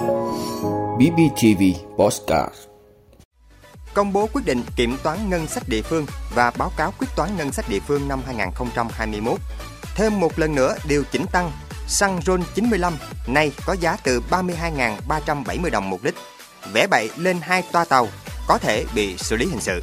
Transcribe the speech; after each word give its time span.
BBTV 0.00 1.62
Postcard 1.98 2.54
Công 3.94 4.12
bố 4.12 4.28
quyết 4.32 4.42
định 4.44 4.62
kiểm 4.76 4.96
toán 5.02 5.30
ngân 5.30 5.46
sách 5.46 5.68
địa 5.68 5.82
phương 5.82 6.06
và 6.34 6.52
báo 6.58 6.72
cáo 6.76 6.92
quyết 6.98 7.08
toán 7.16 7.36
ngân 7.36 7.52
sách 7.52 7.68
địa 7.68 7.80
phương 7.80 8.08
năm 8.08 8.22
2021. 8.26 9.40
Thêm 9.94 10.20
một 10.20 10.38
lần 10.38 10.54
nữa 10.54 10.76
điều 10.88 11.04
chỉnh 11.12 11.26
tăng, 11.32 11.52
xăng 11.88 12.20
RON 12.22 12.42
95 12.54 12.92
nay 13.26 13.52
có 13.66 13.72
giá 13.72 13.96
từ 14.04 14.22
32.370 14.30 15.70
đồng 15.70 15.90
một 15.90 16.04
lít. 16.04 16.14
Vẽ 16.72 16.86
bậy 16.86 17.10
lên 17.16 17.38
hai 17.42 17.62
toa 17.72 17.84
tàu 17.84 18.08
có 18.48 18.58
thể 18.58 18.84
bị 18.94 19.16
xử 19.16 19.36
lý 19.36 19.46
hình 19.46 19.60
sự. 19.60 19.82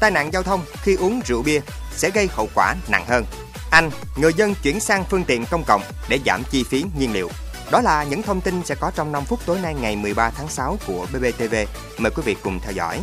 Tai 0.00 0.10
nạn 0.10 0.32
giao 0.32 0.42
thông 0.42 0.60
khi 0.82 0.94
uống 0.94 1.20
rượu 1.26 1.42
bia 1.42 1.60
sẽ 1.92 2.10
gây 2.10 2.28
hậu 2.32 2.48
quả 2.54 2.74
nặng 2.88 3.04
hơn. 3.08 3.24
Anh, 3.70 3.90
người 4.16 4.32
dân 4.36 4.54
chuyển 4.62 4.80
sang 4.80 5.04
phương 5.10 5.24
tiện 5.24 5.44
công 5.50 5.64
cộng 5.66 5.82
để 6.08 6.18
giảm 6.26 6.42
chi 6.50 6.64
phí 6.64 6.84
nhiên 6.98 7.12
liệu. 7.12 7.30
Đó 7.70 7.80
là 7.80 8.04
những 8.04 8.22
thông 8.22 8.40
tin 8.40 8.64
sẽ 8.64 8.74
có 8.74 8.90
trong 8.94 9.12
5 9.12 9.24
phút 9.24 9.40
tối 9.46 9.58
nay 9.62 9.74
ngày 9.74 9.96
13 9.96 10.30
tháng 10.30 10.48
6 10.48 10.78
của 10.86 11.06
BBTV. 11.12 11.54
Mời 11.98 12.12
quý 12.16 12.22
vị 12.24 12.36
cùng 12.42 12.60
theo 12.60 12.72
dõi. 12.72 13.00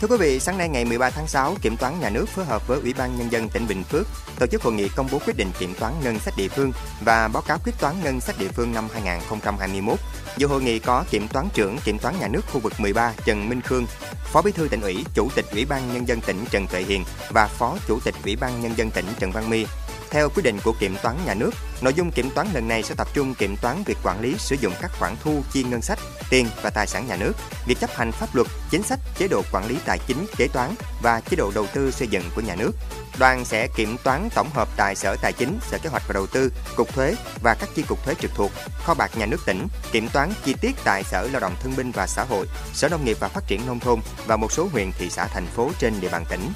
Thưa 0.00 0.08
quý 0.08 0.16
vị, 0.16 0.40
sáng 0.40 0.58
nay 0.58 0.68
ngày 0.68 0.84
13 0.84 1.10
tháng 1.10 1.26
6, 1.26 1.54
Kiểm 1.62 1.76
toán 1.76 2.00
Nhà 2.00 2.10
nước 2.10 2.28
phối 2.28 2.44
hợp 2.44 2.68
với 2.68 2.80
Ủy 2.80 2.94
ban 2.98 3.18
Nhân 3.18 3.32
dân 3.32 3.48
tỉnh 3.48 3.66
Bình 3.68 3.84
Phước 3.84 4.06
tổ 4.38 4.46
chức 4.46 4.62
hội 4.62 4.72
nghị 4.72 4.88
công 4.88 5.08
bố 5.12 5.18
quyết 5.26 5.36
định 5.36 5.50
kiểm 5.58 5.74
toán 5.80 5.92
ngân 6.04 6.18
sách 6.18 6.34
địa 6.36 6.48
phương 6.48 6.72
và 7.04 7.28
báo 7.28 7.42
cáo 7.46 7.58
quyết 7.64 7.72
toán 7.80 7.94
ngân 8.04 8.20
sách 8.20 8.36
địa 8.38 8.48
phương 8.48 8.74
năm 8.74 8.88
2021. 8.92 9.98
Dự 10.36 10.46
hội 10.46 10.62
nghị 10.62 10.78
có 10.78 11.04
Kiểm 11.10 11.28
toán 11.28 11.48
trưởng 11.54 11.78
Kiểm 11.84 11.98
toán 11.98 12.14
Nhà 12.20 12.28
nước 12.28 12.40
khu 12.52 12.60
vực 12.60 12.72
13 12.78 13.12
Trần 13.24 13.48
Minh 13.48 13.60
Khương, 13.60 13.86
Phó 14.32 14.42
Bí 14.42 14.52
thư 14.52 14.68
tỉnh 14.68 14.80
ủy, 14.80 15.04
Chủ 15.14 15.28
tịch 15.34 15.44
Ủy 15.52 15.64
ban 15.64 15.92
Nhân 15.92 16.08
dân 16.08 16.20
tỉnh 16.20 16.44
Trần 16.50 16.66
Tuệ 16.66 16.82
Hiền 16.82 17.04
và 17.30 17.46
Phó 17.46 17.76
Chủ 17.88 17.98
tịch 18.04 18.14
Ủy 18.24 18.36
ban 18.36 18.62
Nhân 18.62 18.72
dân 18.76 18.90
tỉnh 18.90 19.06
Trần 19.18 19.32
Văn 19.32 19.50
Mi. 19.50 19.66
theo 20.10 20.28
quyết 20.28 20.42
định 20.42 20.58
của 20.64 20.72
Kiểm 20.80 20.96
toán 21.02 21.16
Nhà 21.26 21.34
nước, 21.34 21.50
nội 21.80 21.94
dung 21.94 22.10
kiểm 22.10 22.30
toán 22.30 22.46
lần 22.52 22.68
này 22.68 22.82
sẽ 22.82 22.94
tập 22.94 23.08
trung 23.14 23.34
kiểm 23.34 23.56
toán 23.56 23.82
việc 23.86 23.98
quản 24.02 24.20
lý 24.20 24.34
sử 24.38 24.56
dụng 24.60 24.72
các 24.80 24.90
khoản 24.98 25.16
thu 25.24 25.42
chi 25.52 25.64
ngân 25.64 25.82
sách, 25.82 25.98
tiền 26.30 26.46
và 26.62 26.70
tài 26.70 26.86
sản 26.86 27.06
nhà 27.06 27.16
nước, 27.16 27.32
việc 27.66 27.80
chấp 27.80 27.90
hành 27.94 28.12
pháp 28.12 28.34
luật, 28.34 28.46
chính 28.70 28.82
sách, 28.82 28.98
chế 29.18 29.28
độ 29.28 29.42
quản 29.52 29.66
lý 29.68 29.76
tài 29.84 29.98
chính, 30.06 30.26
kế 30.36 30.48
toán 30.48 30.70
và 31.02 31.20
chế 31.20 31.36
độ 31.36 31.52
đầu 31.54 31.66
tư 31.74 31.90
xây 31.90 32.08
dựng 32.08 32.24
của 32.34 32.40
nhà 32.40 32.54
nước. 32.54 32.72
Đoàn 33.18 33.44
sẽ 33.44 33.68
kiểm 33.76 33.96
toán 34.04 34.28
tổng 34.34 34.50
hợp 34.54 34.68
tại 34.76 34.94
Sở 34.94 35.16
Tài 35.16 35.32
chính, 35.32 35.58
Sở 35.70 35.78
Kế 35.78 35.88
hoạch 35.88 36.02
và 36.08 36.12
Đầu 36.12 36.26
tư, 36.26 36.52
Cục 36.76 36.94
Thuế 36.94 37.14
và 37.42 37.54
các 37.54 37.68
chi 37.74 37.82
cục 37.88 38.04
thuế 38.04 38.14
trực 38.20 38.30
thuộc, 38.34 38.52
kho 38.84 38.94
bạc 38.94 39.10
nhà 39.16 39.26
nước 39.26 39.40
tỉnh, 39.46 39.66
kiểm 39.92 40.08
toán 40.08 40.25
chi 40.44 40.54
tiết 40.60 40.76
tại 40.84 41.04
Sở 41.04 41.28
Lao 41.32 41.40
động 41.40 41.56
Thương 41.62 41.76
binh 41.76 41.90
và 41.90 42.06
Xã 42.06 42.24
hội, 42.24 42.46
Sở 42.72 42.88
Nông 42.88 43.04
nghiệp 43.04 43.16
và 43.20 43.28
Phát 43.28 43.46
triển 43.46 43.66
nông 43.66 43.80
thôn 43.80 44.00
và 44.26 44.36
một 44.36 44.52
số 44.52 44.68
huyện 44.72 44.92
thị 44.98 45.10
xã 45.10 45.26
thành 45.26 45.46
phố 45.46 45.70
trên 45.78 46.00
địa 46.00 46.08
bàn 46.08 46.24
tỉnh. 46.30 46.52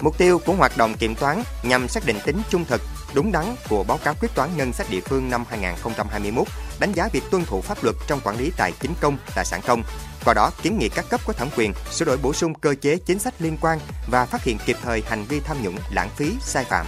Mục 0.00 0.18
tiêu 0.18 0.40
của 0.46 0.52
hoạt 0.52 0.76
động 0.76 0.94
kiểm 0.94 1.14
toán 1.14 1.42
nhằm 1.62 1.88
xác 1.88 2.06
định 2.06 2.16
tính 2.24 2.40
trung 2.50 2.64
thực, 2.64 2.80
đúng 3.14 3.32
đắn 3.32 3.44
của 3.68 3.84
báo 3.84 3.98
cáo 4.04 4.14
quyết 4.20 4.34
toán 4.34 4.50
ngân 4.56 4.72
sách 4.72 4.86
địa 4.90 5.00
phương 5.00 5.30
năm 5.30 5.44
2021, 5.50 6.46
đánh 6.80 6.92
giá 6.92 7.08
việc 7.12 7.22
tuân 7.30 7.44
thủ 7.44 7.60
pháp 7.60 7.84
luật 7.84 7.96
trong 8.06 8.20
quản 8.24 8.38
lý 8.38 8.52
tài 8.56 8.72
chính 8.80 8.92
công, 9.00 9.18
tài 9.34 9.44
sản 9.44 9.60
công. 9.66 9.82
Qua 10.24 10.34
đó, 10.34 10.50
kiến 10.62 10.78
nghị 10.78 10.88
các 10.88 11.04
cấp 11.10 11.20
có 11.26 11.32
thẩm 11.32 11.48
quyền 11.56 11.72
sửa 11.90 12.04
đổi 12.04 12.16
bổ 12.16 12.32
sung 12.32 12.54
cơ 12.54 12.74
chế 12.80 12.96
chính 12.96 13.18
sách 13.18 13.34
liên 13.38 13.56
quan 13.60 13.78
và 14.10 14.26
phát 14.26 14.42
hiện 14.42 14.58
kịp 14.66 14.76
thời 14.82 15.02
hành 15.06 15.24
vi 15.24 15.40
tham 15.40 15.62
nhũng, 15.62 15.76
lãng 15.90 16.10
phí, 16.16 16.32
sai 16.40 16.64
phạm. 16.64 16.86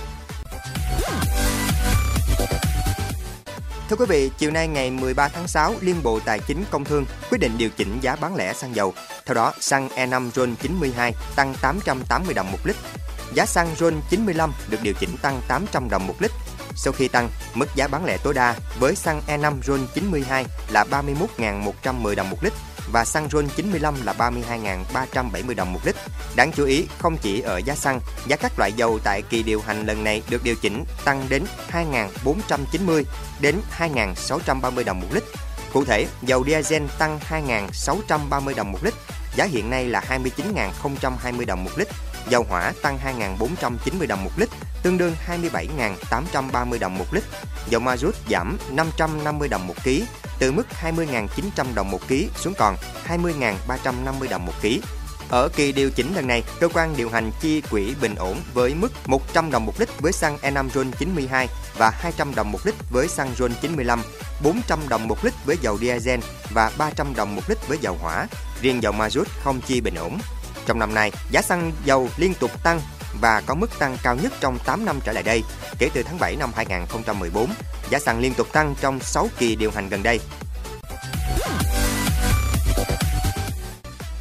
Thưa 3.88 3.96
quý 3.96 4.04
vị, 4.08 4.30
chiều 4.38 4.50
nay 4.50 4.68
ngày 4.68 4.90
13 4.90 5.28
tháng 5.28 5.48
6, 5.48 5.74
Liên 5.80 5.96
Bộ 6.02 6.20
Tài 6.24 6.40
chính 6.46 6.64
Công 6.70 6.84
Thương 6.84 7.04
quyết 7.30 7.38
định 7.38 7.52
điều 7.58 7.70
chỉnh 7.76 7.98
giá 8.00 8.16
bán 8.16 8.36
lẻ 8.36 8.52
xăng 8.52 8.74
dầu. 8.74 8.94
Theo 9.26 9.34
đó, 9.34 9.52
xăng 9.60 9.88
E5 9.88 10.30
RON 10.30 10.54
92 10.62 11.14
tăng 11.36 11.54
880 11.62 12.34
đồng 12.34 12.52
một 12.52 12.58
lít, 12.64 12.76
giá 13.34 13.46
xăng 13.46 13.74
RON 13.76 13.94
95 14.10 14.52
được 14.70 14.78
điều 14.82 14.94
chỉnh 15.00 15.16
tăng 15.22 15.40
800 15.48 15.88
đồng 15.90 16.06
một 16.06 16.14
lít. 16.18 16.30
Sau 16.74 16.92
khi 16.92 17.08
tăng, 17.08 17.28
mức 17.54 17.66
giá 17.74 17.88
bán 17.88 18.04
lẻ 18.04 18.16
tối 18.22 18.34
đa 18.34 18.54
với 18.80 18.94
xăng 18.94 19.20
E5 19.28 19.62
RON 19.62 19.86
92 19.94 20.44
là 20.70 20.84
31.110 20.90 22.14
đồng 22.14 22.30
một 22.30 22.44
lít 22.44 22.52
và 22.92 23.04
xăng 23.04 23.28
RON 23.30 23.48
95 23.56 23.94
là 24.04 24.12
32.370 24.12 25.54
đồng 25.54 25.72
một 25.72 25.80
lít. 25.84 25.96
Đáng 26.36 26.52
chú 26.52 26.64
ý, 26.64 26.86
không 26.98 27.16
chỉ 27.16 27.40
ở 27.40 27.56
giá 27.58 27.74
xăng, 27.74 28.00
giá 28.26 28.36
các 28.36 28.52
loại 28.58 28.72
dầu 28.72 28.98
tại 29.04 29.22
kỳ 29.22 29.42
điều 29.42 29.60
hành 29.60 29.86
lần 29.86 30.04
này 30.04 30.22
được 30.30 30.42
điều 30.44 30.54
chỉnh 30.54 30.84
tăng 31.04 31.26
đến 31.28 31.44
2.490 31.72 33.04
đến 33.40 33.60
2.630 33.78 34.84
đồng 34.84 35.00
một 35.00 35.08
lít. 35.12 35.24
Cụ 35.72 35.84
thể, 35.84 36.06
dầu 36.22 36.44
diesel 36.46 36.82
tăng 36.98 37.20
2.630 37.30 38.54
đồng 38.54 38.72
một 38.72 38.78
lít, 38.82 38.94
giá 39.36 39.44
hiện 39.44 39.70
nay 39.70 39.86
là 39.86 40.02
29.020 40.08 41.46
đồng 41.46 41.64
một 41.64 41.70
lít. 41.76 41.88
Dầu 42.28 42.46
hỏa 42.48 42.72
tăng 42.82 42.98
2.490 43.38 44.06
đồng 44.06 44.24
một 44.24 44.30
lít, 44.36 44.48
tương 44.82 44.98
đương 44.98 45.14
27.830 45.28 46.78
đồng 46.78 46.98
một 46.98 47.14
lít. 47.14 47.24
Dầu 47.68 47.80
ma 47.80 47.96
rút 47.96 48.14
giảm 48.30 48.58
550 48.70 49.48
đồng 49.48 49.66
một 49.66 49.74
ký, 49.84 50.04
từ 50.38 50.52
mức 50.52 50.66
20.900 50.82 51.74
đồng 51.74 51.90
một 51.90 52.08
ký 52.08 52.28
xuống 52.36 52.54
còn 52.58 52.76
20.350 53.08 54.28
đồng 54.30 54.46
một 54.46 54.52
ký. 54.62 54.80
Ở 55.28 55.48
kỳ 55.48 55.72
điều 55.72 55.90
chỉnh 55.90 56.14
lần 56.14 56.26
này, 56.26 56.42
cơ 56.60 56.68
quan 56.68 56.94
điều 56.96 57.10
hành 57.10 57.30
chi 57.40 57.60
quỹ 57.60 57.94
bình 58.00 58.14
ổn 58.14 58.36
với 58.54 58.74
mức 58.74 58.92
100 59.06 59.50
đồng 59.50 59.66
một 59.66 59.80
lít 59.80 60.00
với 60.00 60.12
xăng 60.12 60.36
E5 60.36 60.68
RON 60.68 60.90
92 60.98 61.48
và 61.78 61.90
200 61.90 62.34
đồng 62.34 62.52
một 62.52 62.58
lít 62.64 62.74
với 62.90 63.08
xăng 63.08 63.34
RON 63.38 63.52
95, 63.60 64.02
400 64.42 64.88
đồng 64.88 65.08
một 65.08 65.24
lít 65.24 65.34
với 65.44 65.56
dầu 65.60 65.78
diesel 65.78 66.20
và 66.50 66.72
300 66.78 67.14
đồng 67.14 67.36
một 67.36 67.42
lít 67.48 67.68
với 67.68 67.78
dầu 67.80 67.96
hỏa. 68.00 68.26
Riêng 68.60 68.82
dầu 68.82 68.92
ma 68.92 69.10
rút 69.10 69.28
không 69.44 69.60
chi 69.60 69.80
bình 69.80 69.94
ổn. 69.94 70.18
Trong 70.66 70.78
năm 70.78 70.94
nay, 70.94 71.12
giá 71.30 71.42
xăng 71.42 71.72
dầu 71.84 72.08
liên 72.16 72.34
tục 72.34 72.50
tăng 72.62 72.80
và 73.20 73.42
có 73.46 73.54
mức 73.54 73.78
tăng 73.78 73.96
cao 74.02 74.16
nhất 74.16 74.32
trong 74.40 74.58
8 74.64 74.84
năm 74.84 75.00
trở 75.04 75.12
lại 75.12 75.22
đây. 75.22 75.42
Kể 75.78 75.88
từ 75.94 76.02
tháng 76.02 76.18
7 76.18 76.36
năm 76.36 76.52
2014, 76.56 77.50
giá 77.90 77.98
xăng 77.98 78.20
liên 78.20 78.34
tục 78.34 78.52
tăng 78.52 78.74
trong 78.80 79.00
6 79.00 79.28
kỳ 79.38 79.56
điều 79.56 79.70
hành 79.70 79.88
gần 79.88 80.02
đây. 80.02 80.20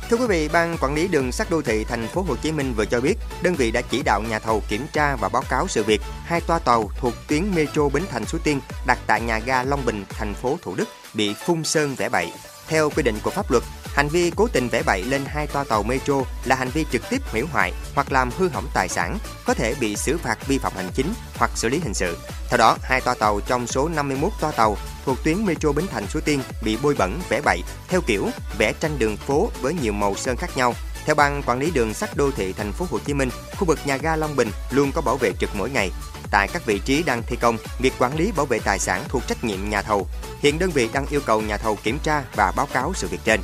Thưa 0.09 0.17
quý 0.17 0.25
vị, 0.27 0.49
Ban 0.53 0.77
Quản 0.77 0.95
lý 0.95 1.07
Đường 1.07 1.31
sắt 1.31 1.49
đô 1.49 1.61
thị 1.61 1.83
thành 1.83 2.07
phố 2.07 2.21
Hồ 2.21 2.35
Chí 2.35 2.51
Minh 2.51 2.73
vừa 2.77 2.85
cho 2.85 3.01
biết, 3.01 3.15
đơn 3.41 3.55
vị 3.55 3.71
đã 3.71 3.81
chỉ 3.81 4.01
đạo 4.03 4.21
nhà 4.21 4.39
thầu 4.39 4.63
kiểm 4.69 4.85
tra 4.93 5.15
và 5.15 5.29
báo 5.29 5.43
cáo 5.49 5.67
sự 5.67 5.83
việc 5.83 6.01
hai 6.25 6.41
toa 6.41 6.59
tàu 6.59 6.89
thuộc 6.97 7.13
tuyến 7.27 7.51
Metro 7.55 7.89
Bến 7.89 8.03
Thành 8.11 8.25
Suối 8.25 8.41
Tiên 8.43 8.59
đặt 8.87 8.99
tại 9.07 9.21
nhà 9.21 9.39
ga 9.39 9.63
Long 9.63 9.85
Bình, 9.85 10.05
thành 10.09 10.33
phố 10.33 10.57
Thủ 10.61 10.75
Đức 10.75 10.85
bị 11.13 11.33
phun 11.45 11.63
sơn 11.63 11.95
vẽ 11.95 12.09
bậy. 12.09 12.31
Theo 12.67 12.89
quy 12.89 13.03
định 13.03 13.15
của 13.23 13.29
pháp 13.29 13.51
luật, 13.51 13.63
hành 13.83 14.07
vi 14.07 14.31
cố 14.35 14.47
tình 14.47 14.69
vẽ 14.69 14.83
bậy 14.85 15.03
lên 15.03 15.21
hai 15.27 15.47
toa 15.47 15.63
tàu 15.63 15.83
Metro 15.83 16.15
là 16.45 16.55
hành 16.55 16.69
vi 16.69 16.85
trực 16.91 17.09
tiếp 17.09 17.21
hủy 17.31 17.41
hoại 17.41 17.73
hoặc 17.95 18.11
làm 18.11 18.29
hư 18.37 18.49
hỏng 18.49 18.67
tài 18.73 18.89
sản, 18.89 19.17
có 19.45 19.53
thể 19.53 19.75
bị 19.79 19.95
xử 19.95 20.17
phạt 20.17 20.47
vi 20.47 20.57
phạm 20.57 20.73
hành 20.75 20.89
chính 20.95 21.13
hoặc 21.37 21.51
xử 21.55 21.69
lý 21.69 21.79
hình 21.79 21.93
sự. 21.93 22.17
Theo 22.49 22.57
đó, 22.57 22.77
hai 22.81 23.01
toa 23.01 23.15
tàu 23.15 23.39
trong 23.47 23.67
số 23.67 23.89
51 23.89 24.31
toa 24.41 24.51
tàu 24.51 24.77
thuộc 25.05 25.23
tuyến 25.23 25.45
Metro 25.45 25.71
Bến 25.71 25.85
Thành 25.91 26.07
Suối 26.07 26.21
Tiên 26.21 26.39
bị 26.63 26.77
bôi 26.81 26.95
bẩn 26.97 27.19
vẽ 27.29 27.41
bậy 27.45 27.61
theo 27.87 28.01
kiểu 28.01 28.29
vẽ 28.57 28.73
tranh 28.79 28.99
đường 28.99 29.17
phố 29.17 29.51
với 29.61 29.73
nhiều 29.73 29.93
màu 29.93 30.15
sơn 30.15 30.37
khác 30.37 30.57
nhau. 30.57 30.73
Theo 31.07 31.15
ban 31.15 31.43
quản 31.45 31.59
lý 31.59 31.71
đường 31.71 31.93
sắt 31.93 32.17
đô 32.17 32.31
thị 32.31 32.53
thành 32.53 32.71
phố 32.71 32.85
Hồ 32.91 32.99
Chí 33.05 33.13
Minh, 33.13 33.29
khu 33.57 33.65
vực 33.65 33.79
nhà 33.85 33.97
ga 33.97 34.15
Long 34.15 34.35
Bình 34.35 34.51
luôn 34.71 34.91
có 34.91 35.01
bảo 35.01 35.17
vệ 35.17 35.31
trực 35.39 35.49
mỗi 35.55 35.69
ngày. 35.69 35.91
Tại 36.31 36.47
các 36.53 36.65
vị 36.65 36.79
trí 36.85 37.03
đang 37.03 37.23
thi 37.27 37.35
công, 37.41 37.57
việc 37.79 37.93
quản 37.99 38.17
lý 38.17 38.31
bảo 38.31 38.45
vệ 38.45 38.59
tài 38.59 38.79
sản 38.79 39.03
thuộc 39.09 39.27
trách 39.27 39.43
nhiệm 39.43 39.69
nhà 39.69 39.81
thầu. 39.81 40.07
Hiện 40.39 40.59
đơn 40.59 40.71
vị 40.71 40.89
đang 40.93 41.05
yêu 41.07 41.21
cầu 41.25 41.41
nhà 41.41 41.57
thầu 41.57 41.75
kiểm 41.83 41.99
tra 42.03 42.23
và 42.35 42.51
báo 42.55 42.67
cáo 42.73 42.93
sự 42.95 43.07
việc 43.07 43.19
trên. 43.25 43.39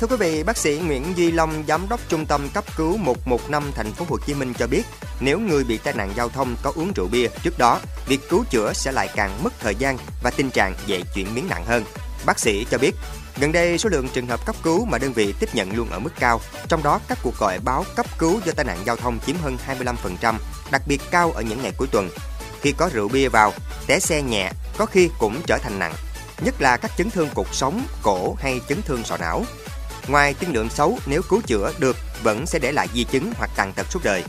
Thưa 0.00 0.06
quý 0.06 0.16
vị, 0.16 0.42
bác 0.42 0.56
sĩ 0.56 0.78
Nguyễn 0.86 1.04
Duy 1.16 1.32
Long, 1.32 1.64
giám 1.68 1.88
đốc 1.88 2.00
trung 2.08 2.26
tâm 2.26 2.48
cấp 2.54 2.64
cứu 2.76 2.96
115 2.96 3.72
thành 3.74 3.92
phố 3.92 4.06
Hồ 4.08 4.18
Chí 4.26 4.34
Minh 4.34 4.52
cho 4.58 4.66
biết, 4.66 4.82
nếu 5.20 5.38
người 5.38 5.64
bị 5.64 5.78
tai 5.78 5.94
nạn 5.94 6.12
giao 6.16 6.28
thông 6.28 6.56
có 6.62 6.72
uống 6.76 6.92
rượu 6.96 7.08
bia 7.12 7.28
trước 7.42 7.58
đó, 7.58 7.80
việc 8.06 8.20
cứu 8.28 8.44
chữa 8.50 8.72
sẽ 8.72 8.92
lại 8.92 9.08
càng 9.16 9.42
mất 9.42 9.52
thời 9.60 9.74
gian 9.74 9.98
và 10.22 10.30
tình 10.30 10.50
trạng 10.50 10.74
dễ 10.86 11.02
chuyển 11.14 11.34
biến 11.34 11.46
nặng 11.48 11.64
hơn. 11.66 11.84
Bác 12.26 12.38
sĩ 12.38 12.66
cho 12.70 12.78
biết, 12.78 12.92
gần 13.36 13.52
đây 13.52 13.78
số 13.78 13.88
lượng 13.88 14.08
trường 14.08 14.26
hợp 14.26 14.46
cấp 14.46 14.56
cứu 14.62 14.84
mà 14.84 14.98
đơn 14.98 15.12
vị 15.12 15.34
tiếp 15.40 15.48
nhận 15.54 15.76
luôn 15.76 15.90
ở 15.90 15.98
mức 15.98 16.10
cao, 16.20 16.40
trong 16.68 16.82
đó 16.82 17.00
các 17.08 17.18
cuộc 17.22 17.38
gọi 17.38 17.58
báo 17.64 17.84
cấp 17.96 18.06
cứu 18.18 18.40
do 18.44 18.52
tai 18.56 18.64
nạn 18.64 18.78
giao 18.84 18.96
thông 18.96 19.18
chiếm 19.26 19.36
hơn 19.36 19.56
25%, 20.22 20.34
đặc 20.70 20.82
biệt 20.86 21.00
cao 21.10 21.32
ở 21.32 21.42
những 21.42 21.62
ngày 21.62 21.72
cuối 21.76 21.88
tuần. 21.92 22.10
Khi 22.60 22.72
có 22.72 22.90
rượu 22.92 23.08
bia 23.08 23.28
vào, 23.28 23.52
té 23.86 24.00
xe 24.00 24.22
nhẹ 24.22 24.50
có 24.78 24.86
khi 24.86 25.10
cũng 25.18 25.40
trở 25.46 25.58
thành 25.62 25.78
nặng, 25.78 25.94
nhất 26.44 26.54
là 26.60 26.76
các 26.76 26.90
chấn 26.96 27.10
thương 27.10 27.28
cột 27.34 27.46
sống, 27.52 27.86
cổ 28.02 28.34
hay 28.34 28.60
chấn 28.68 28.82
thương 28.82 29.04
sọ 29.04 29.16
não. 29.16 29.44
Ngoài 30.08 30.34
tiên 30.34 30.52
lượng 30.52 30.70
xấu, 30.70 30.98
nếu 31.06 31.22
cứu 31.22 31.40
chữa 31.46 31.72
được 31.78 31.96
vẫn 32.22 32.46
sẽ 32.46 32.58
để 32.58 32.72
lại 32.72 32.88
di 32.94 33.04
chứng 33.04 33.32
hoặc 33.36 33.50
tàn 33.56 33.72
tật 33.72 33.86
suốt 33.90 34.00
đời. 34.04 34.24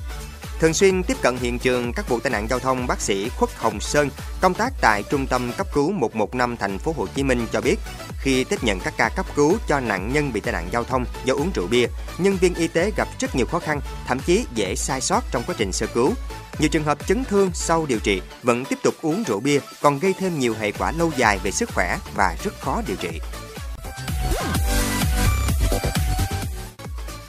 Thường 0.60 0.74
xuyên 0.74 1.04
tiếp 1.04 1.18
cận 1.22 1.38
hiện 1.38 1.60
trường 1.60 1.94
các 1.94 2.10
vụ 2.10 2.20
tai 2.20 2.32
nạn 2.32 2.48
giao 2.50 2.60
thông, 2.60 2.88
bác 2.88 3.02
sĩ 3.02 3.30
Khuất 3.30 3.50
Hồng 3.56 3.80
Sơn, 3.80 4.10
công 4.42 4.54
tác 4.54 4.74
tại 4.82 5.04
Trung 5.10 5.28
tâm 5.28 5.52
cấp 5.58 5.68
cứu 5.74 5.92
115 5.92 6.58
thành 6.58 6.78
phố 6.78 6.94
Hồ 6.98 7.08
Chí 7.16 7.24
Minh 7.24 7.48
cho 7.52 7.62
biết, 7.62 7.76
khi 8.22 8.44
tiếp 8.44 8.64
nhận 8.64 8.80
các 8.80 8.94
ca 8.98 9.10
cấp 9.10 9.26
cứu 9.36 9.58
cho 9.68 9.80
nạn 9.80 10.14
nhân 10.14 10.34
bị 10.34 10.40
tai 10.40 10.54
nạn 10.54 10.68
giao 10.72 10.84
thông 10.84 11.06
do 11.26 11.34
uống 11.34 11.52
rượu 11.56 11.68
bia, 11.68 11.88
nhân 12.18 12.38
viên 12.42 12.54
y 12.56 12.68
tế 12.68 12.92
gặp 12.98 13.08
rất 13.20 13.36
nhiều 13.36 13.46
khó 13.46 13.60
khăn, 13.60 13.82
thậm 14.08 14.20
chí 14.20 14.46
dễ 14.56 14.76
sai 14.76 15.02
sót 15.02 15.22
trong 15.32 15.44
quá 15.48 15.56
trình 15.58 15.72
sơ 15.72 15.88
cứu. 15.88 16.14
Nhiều 16.60 16.70
trường 16.70 16.84
hợp 16.84 17.08
chấn 17.08 17.24
thương 17.26 17.52
sau 17.54 17.86
điều 17.86 18.00
trị 18.00 18.22
vẫn 18.44 18.66
tiếp 18.66 18.80
tục 18.84 18.96
uống 19.02 19.24
rượu 19.28 19.40
bia 19.40 19.60
còn 19.82 20.00
gây 20.00 20.14
thêm 20.20 20.40
nhiều 20.40 20.56
hệ 20.60 20.72
quả 20.72 20.92
lâu 20.92 21.12
dài 21.18 21.40
về 21.44 21.52
sức 21.52 21.70
khỏe 21.76 21.98
và 22.16 22.36
rất 22.44 22.54
khó 22.60 22.82
điều 22.88 22.98
trị. 22.98 23.20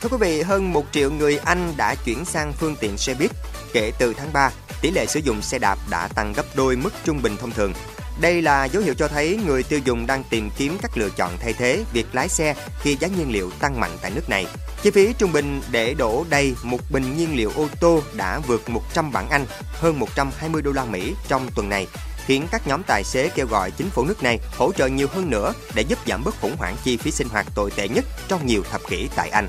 Thưa 0.07 0.17
quý 0.19 0.29
vị, 0.29 0.43
hơn 0.43 0.73
1 0.73 0.85
triệu 0.93 1.11
người 1.11 1.37
Anh 1.37 1.75
đã 1.77 1.95
chuyển 1.95 2.25
sang 2.25 2.53
phương 2.53 2.77
tiện 2.81 2.99
xe 2.99 3.15
buýt. 3.15 3.31
Kể 3.73 3.93
từ 3.99 4.15
tháng 4.15 4.33
3, 4.33 4.51
tỷ 4.81 4.91
lệ 4.91 5.07
sử 5.07 5.21
dụng 5.21 5.43
xe 5.43 5.59
đạp 5.59 5.79
đã 5.91 6.09
tăng 6.09 6.33
gấp 6.33 6.43
đôi 6.55 6.77
mức 6.77 6.93
trung 7.05 7.23
bình 7.23 7.37
thông 7.37 7.51
thường. 7.51 7.73
Đây 8.21 8.43
là 8.43 8.65
dấu 8.65 8.83
hiệu 8.83 8.95
cho 8.95 9.09
thấy 9.09 9.41
người 9.47 9.63
tiêu 9.63 9.81
dùng 9.85 10.07
đang 10.07 10.25
tìm 10.31 10.51
kiếm 10.59 10.79
các 10.83 10.97
lựa 10.97 11.09
chọn 11.09 11.33
thay 11.41 11.53
thế 11.53 11.85
việc 11.93 12.07
lái 12.13 12.29
xe 12.29 12.55
khi 12.83 12.97
giá 13.01 13.09
nhiên 13.09 13.33
liệu 13.33 13.51
tăng 13.51 13.81
mạnh 13.81 13.91
tại 14.03 14.11
nước 14.15 14.29
này. 14.29 14.47
Chi 14.83 14.91
phí 14.91 15.13
trung 15.13 15.33
bình 15.33 15.61
để 15.71 15.95
đổ 15.95 16.25
đầy 16.31 16.55
một 16.63 16.81
bình 16.91 17.17
nhiên 17.17 17.37
liệu 17.37 17.53
ô 17.57 17.69
tô 17.81 18.03
đã 18.15 18.39
vượt 18.39 18.69
100 18.69 19.13
bảng 19.13 19.31
Anh, 19.31 19.47
hơn 19.73 19.99
120 19.99 20.63
đô 20.63 20.73
la 20.73 20.85
Mỹ 20.85 21.15
trong 21.29 21.49
tuần 21.55 21.69
này, 21.69 21.87
khiến 22.27 22.47
các 22.51 22.67
nhóm 22.67 22.83
tài 22.83 23.05
xế 23.05 23.29
kêu 23.29 23.47
gọi 23.47 23.71
chính 23.71 23.91
phủ 23.91 24.05
nước 24.05 24.23
này 24.23 24.39
hỗ 24.57 24.73
trợ 24.73 24.87
nhiều 24.87 25.09
hơn 25.15 25.31
nữa 25.31 25.53
để 25.75 25.83
giúp 25.83 25.99
giảm 26.07 26.25
bớt 26.25 26.41
khủng 26.41 26.57
hoảng 26.59 26.77
chi 26.85 26.97
phí 26.97 27.11
sinh 27.11 27.29
hoạt 27.29 27.47
tồi 27.55 27.71
tệ 27.71 27.89
nhất 27.89 28.05
trong 28.29 28.47
nhiều 28.47 28.63
thập 28.71 28.81
kỷ 28.89 29.09
tại 29.17 29.31
Anh. 29.31 29.49